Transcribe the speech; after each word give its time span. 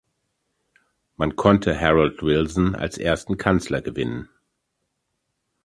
Man 1.15 1.35
konnte 1.35 1.79
Harold 1.79 2.23
Wilson 2.23 2.73
als 2.73 2.97
ersten 2.97 3.37
Kanzler 3.37 3.83
gewinnen. 3.83 4.29